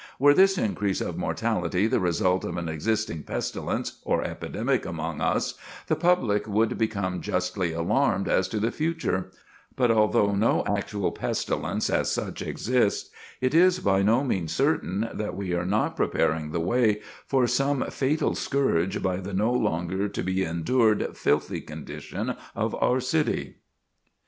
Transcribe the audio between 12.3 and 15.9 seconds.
exists, it is by no means certain that we are